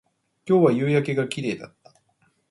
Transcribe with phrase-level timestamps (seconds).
[0.49, 1.93] 今日は夕焼けが綺麗だった